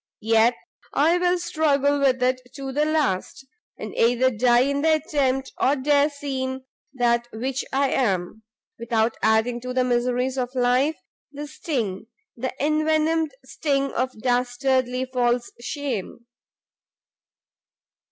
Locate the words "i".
0.95-1.19, 7.71-7.91